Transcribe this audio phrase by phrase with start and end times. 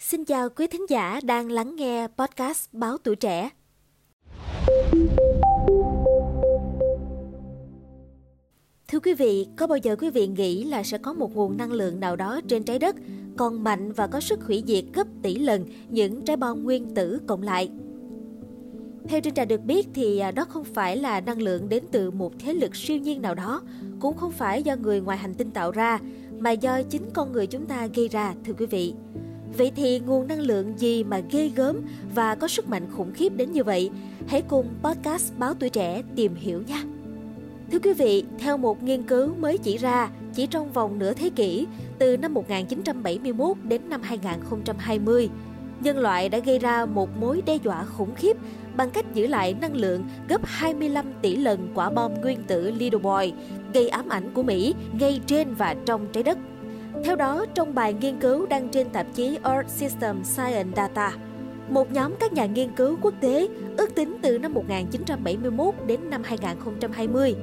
[0.00, 3.50] Xin chào quý thính giả đang lắng nghe podcast Báo Tuổi Trẻ.
[8.88, 11.72] Thưa quý vị, có bao giờ quý vị nghĩ là sẽ có một nguồn năng
[11.72, 12.96] lượng nào đó trên trái đất
[13.36, 17.20] còn mạnh và có sức hủy diệt gấp tỷ lần những trái bom nguyên tử
[17.26, 17.70] cộng lại?
[19.08, 22.10] Theo trên trà được biết thì à, đó không phải là năng lượng đến từ
[22.10, 23.62] một thế lực siêu nhiên nào đó,
[24.00, 25.98] cũng không phải do người ngoài hành tinh tạo ra,
[26.38, 28.94] mà do chính con người chúng ta gây ra, thưa quý vị.
[29.58, 31.76] Vậy thì nguồn năng lượng gì mà ghê gớm
[32.14, 33.90] và có sức mạnh khủng khiếp đến như vậy?
[34.26, 36.82] Hãy cùng podcast Báo Tuổi Trẻ tìm hiểu nha!
[37.72, 41.30] Thưa quý vị, theo một nghiên cứu mới chỉ ra, chỉ trong vòng nửa thế
[41.30, 41.66] kỷ,
[41.98, 45.28] từ năm 1971 đến năm 2020,
[45.80, 48.36] nhân loại đã gây ra một mối đe dọa khủng khiếp
[48.76, 53.30] bằng cách giữ lại năng lượng gấp 25 tỷ lần quả bom nguyên tử Little
[53.74, 56.38] gây ám ảnh của Mỹ ngay trên và trong trái đất.
[57.04, 61.12] Theo đó, trong bài nghiên cứu đăng trên tạp chí Earth System Science Data,
[61.68, 66.22] một nhóm các nhà nghiên cứu quốc tế ước tính từ năm 1971 đến năm
[66.24, 67.34] 2020,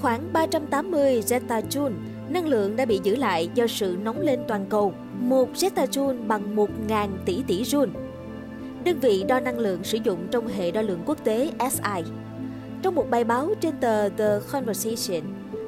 [0.00, 1.92] khoảng 380 zettajoule
[2.28, 4.94] năng lượng đã bị giữ lại do sự nóng lên toàn cầu.
[5.20, 7.90] Một zettajoule bằng 1.000 tỷ tỷ joule.
[8.84, 12.02] Đơn vị đo năng lượng sử dụng trong hệ đo lượng quốc tế SI.
[12.82, 15.22] Trong một bài báo trên tờ The Conversation,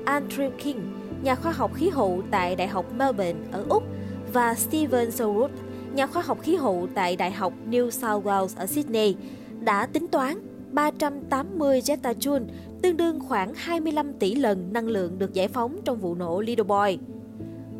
[0.04, 3.82] Andrew King, nhà khoa học khí hậu tại Đại học Melbourne ở Úc
[4.32, 5.48] và Stephen Sorwood,
[5.94, 9.16] nhà khoa học khí hậu tại Đại học New South Wales ở Sydney,
[9.60, 10.38] đã tính toán
[10.72, 12.44] 380 zettajoule
[12.82, 16.64] tương đương khoảng 25 tỷ lần năng lượng được giải phóng trong vụ nổ Little
[16.64, 16.98] Boy.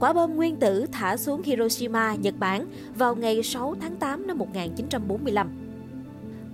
[0.01, 2.67] Quả bom nguyên tử thả xuống Hiroshima, Nhật Bản
[2.97, 5.49] vào ngày 6 tháng 8 năm 1945.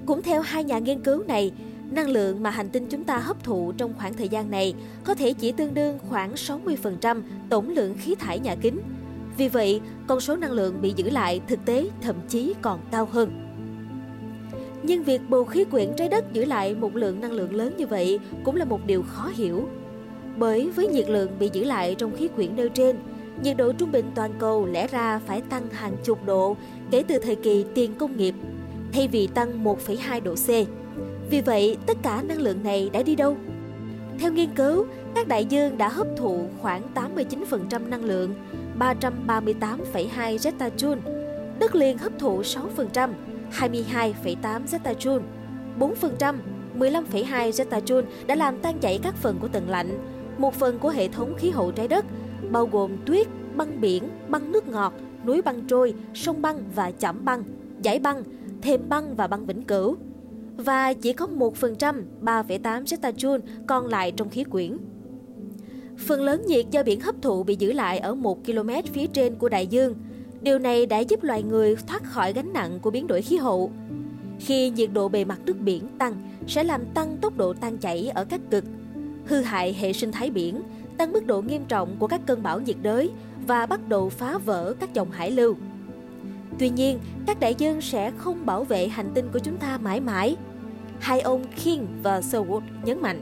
[0.06, 1.52] Cũng theo hai nhà nghiên cứu này,
[1.90, 5.14] năng lượng mà hành tinh chúng ta hấp thụ trong khoảng thời gian này có
[5.14, 8.80] thể chỉ tương đương khoảng 60% tổng lượng khí thải nhà kính.
[9.36, 13.08] Vì vậy, con số năng lượng bị giữ lại thực tế thậm chí còn cao
[13.12, 13.30] hơn.
[14.82, 17.86] Nhưng việc bầu khí quyển trái đất giữ lại một lượng năng lượng lớn như
[17.86, 19.68] vậy cũng là một điều khó hiểu.
[20.36, 22.96] Bởi với nhiệt lượng bị giữ lại trong khí quyển nêu trên,
[23.42, 26.56] nhiệt độ trung bình toàn cầu lẽ ra phải tăng hàng chục độ
[26.90, 28.34] kể từ thời kỳ tiền công nghiệp,
[28.92, 30.48] thay vì tăng 1,2 độ C.
[31.34, 33.36] Vì vậy, tất cả năng lượng này đã đi đâu?
[34.18, 38.34] Theo nghiên cứu, các đại dương đã hấp thụ khoảng 89% năng lượng,
[38.78, 40.98] 338,2 zettajoule.
[41.58, 43.11] Đất liền hấp thụ 6%,
[43.52, 45.20] 22,8 zettajoule.
[45.78, 46.34] 4%,
[46.78, 49.98] 15,2 zettajoule đã làm tan chảy các phần của tầng lạnh,
[50.39, 52.05] một phần của hệ thống khí hậu trái đất,
[52.50, 54.94] bao gồm tuyết, băng biển, băng nước ngọt,
[55.27, 57.44] núi băng trôi, sông băng và chẩm băng,
[57.83, 58.23] giải băng,
[58.62, 59.96] thềm băng và băng vĩnh cửu.
[60.57, 64.77] Và chỉ có 1%, 3,8 zettajoule còn lại trong khí quyển.
[65.98, 69.35] Phần lớn nhiệt do biển hấp thụ bị giữ lại ở 1 km phía trên
[69.35, 69.95] của đại dương–
[70.45, 73.70] Điều này đã giúp loài người thoát khỏi gánh nặng của biến đổi khí hậu.
[74.41, 78.09] Khi nhiệt độ bề mặt nước biển tăng, sẽ làm tăng tốc độ tan chảy
[78.15, 78.65] ở các cực,
[79.27, 80.63] hư hại hệ sinh thái biển,
[80.97, 83.11] tăng mức độ nghiêm trọng của các cơn bão nhiệt đới
[83.47, 85.55] và bắt đầu phá vỡ các dòng hải lưu.
[86.59, 90.01] Tuy nhiên, các đại dương sẽ không bảo vệ hành tinh của chúng ta mãi
[90.01, 90.37] mãi.
[91.01, 93.20] Hai ông King và Sherwood nhấn mạnh.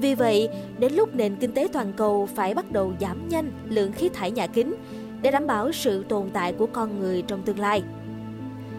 [0.00, 3.92] Vì vậy, đến lúc nền kinh tế toàn cầu phải bắt đầu giảm nhanh lượng
[3.92, 4.74] khí thải nhà kính
[5.22, 7.82] để đảm bảo sự tồn tại của con người trong tương lai.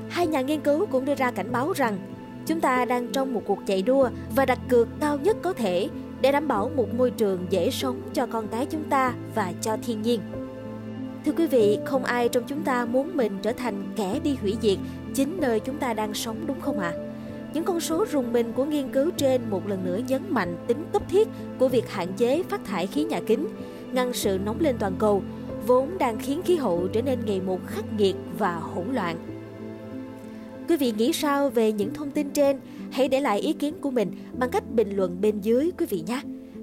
[0.10, 1.98] Hai nhà nghiên cứu cũng đưa ra cảnh báo rằng
[2.46, 5.90] chúng ta đang trong một cuộc chạy đua và đặt cược cao nhất có thể
[6.22, 9.78] để đảm bảo một môi trường dễ sống cho con cái chúng ta và cho
[9.86, 10.20] thiên nhiên.
[11.25, 14.57] Thưa quý vị, không ai trong chúng ta muốn mình trở thành kẻ đi hủy
[14.61, 14.78] diệt
[15.13, 16.94] chính nơi chúng ta đang sống đúng không ạ?
[16.95, 17.00] À?
[17.53, 20.85] Những con số rùng mình của nghiên cứu trên một lần nữa nhấn mạnh tính
[20.94, 21.28] cấp thiết
[21.59, 23.47] của việc hạn chế phát thải khí nhà kính,
[23.91, 25.23] ngăn sự nóng lên toàn cầu
[25.67, 29.17] vốn đang khiến khí hậu trở nên ngày một khắc nghiệt và hỗn loạn.
[30.69, 32.59] Quý vị nghĩ sao về những thông tin trên?
[32.91, 36.03] Hãy để lại ý kiến của mình bằng cách bình luận bên dưới quý vị
[36.07, 36.22] nhé.